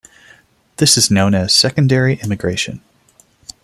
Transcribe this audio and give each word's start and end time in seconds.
This 0.77 0.97
is 0.97 1.11
known 1.11 1.35
as 1.35 1.53
"secondary 1.55 2.15
immigration". 2.23 2.81